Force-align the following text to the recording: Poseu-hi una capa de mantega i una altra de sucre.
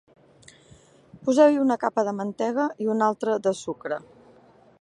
Poseu-hi 1.27 1.59
una 1.65 1.77
capa 1.85 2.05
de 2.09 2.15
mantega 2.23 2.67
i 2.87 2.91
una 2.97 3.11
altra 3.13 3.37
de 3.49 3.55
sucre. 3.65 4.05